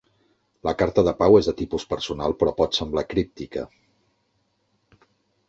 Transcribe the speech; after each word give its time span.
La 0.67 0.71
carta 0.77 1.03
de 1.07 1.11
Pau 1.19 1.37
és 1.39 1.49
de 1.49 1.53
tipus 1.59 1.85
personal 1.91 2.35
però 2.41 2.55
pot 2.63 2.79
semblar 2.79 3.05
críptica. 3.13 3.69